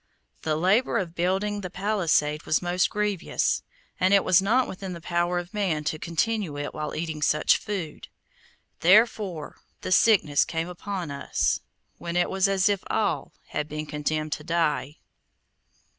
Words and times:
The 0.41 0.55
labor 0.55 0.97
of 0.97 1.13
building 1.13 1.61
the 1.61 1.69
palisade 1.69 2.47
was 2.47 2.59
most 2.59 2.89
grievous, 2.89 3.61
and 3.99 4.15
it 4.15 4.23
was 4.23 4.41
not 4.41 4.67
within 4.67 4.93
the 4.93 4.99
power 4.99 5.37
of 5.37 5.53
man 5.53 5.83
to 5.83 5.99
continue 5.99 6.57
it 6.57 6.73
while 6.73 6.95
eating 6.95 7.21
such 7.21 7.55
food; 7.55 8.07
therefore 8.79 9.57
the 9.81 9.91
sickness 9.91 10.43
came 10.43 10.67
upon 10.67 11.11
us, 11.11 11.59
when 11.99 12.15
it 12.15 12.31
was 12.31 12.47
as 12.47 12.67
if 12.67 12.83
all 12.89 13.31
had 13.49 13.69
been 13.69 13.85
condemned 13.85 14.31
to 14.31 14.43
die. 14.43 14.97